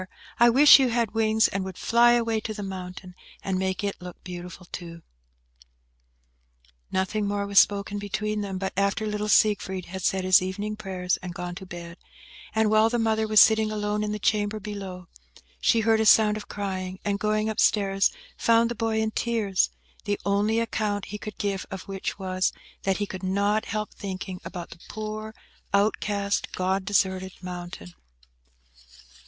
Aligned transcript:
I 0.39 0.49
wish 0.49 0.79
you 0.79 0.89
had 0.89 1.11
wings, 1.13 1.47
and 1.47 1.63
would 1.63 1.77
fly 1.77 2.13
away 2.13 2.39
to 2.39 2.55
the 2.55 2.63
mountain, 2.63 3.13
and 3.43 3.59
make 3.59 3.83
it 3.83 4.01
look 4.01 4.23
beautiful, 4.23 4.65
too!" 4.71 5.03
Nothing 6.91 7.27
more 7.27 7.45
was 7.45 7.59
spoken 7.59 7.99
between 7.99 8.41
them, 8.41 8.57
but 8.57 8.73
after 8.75 9.05
little 9.05 9.29
Siegfried 9.29 9.85
had 9.85 10.01
said 10.01 10.23
his 10.23 10.41
evening 10.41 10.75
prayers, 10.75 11.17
and 11.17 11.35
gone 11.35 11.53
to 11.53 11.67
bed, 11.67 11.97
and 12.55 12.71
while 12.71 12.89
the 12.89 12.97
mother 12.97 13.27
was 13.27 13.39
sitting 13.39 13.71
alone 13.71 14.03
in 14.03 14.11
the 14.11 14.17
chamber 14.17 14.59
below, 14.59 15.07
she 15.59 15.81
heard 15.81 15.99
a 15.99 16.05
sound 16.07 16.35
of 16.35 16.47
crying; 16.49 16.99
and, 17.05 17.19
going 17.19 17.47
up 17.47 17.59
stairs, 17.59 18.09
found 18.35 18.71
the 18.71 18.73
boy 18.73 18.99
in 18.99 19.11
tears, 19.11 19.69
the 20.05 20.19
only 20.25 20.59
account 20.59 21.05
he 21.13 21.19
could 21.19 21.37
give 21.37 21.63
of 21.69 21.83
which 21.83 22.17
was, 22.17 22.51
that 22.81 22.97
he 22.97 23.05
could 23.05 23.21
not 23.21 23.65
help 23.65 23.93
thinking 23.93 24.41
about 24.43 24.71
the 24.71 24.79
poor 24.89 25.35
outcast, 25.75 26.51
God 26.53 26.85
deserted 26.85 27.33
mountain. 27.43 27.93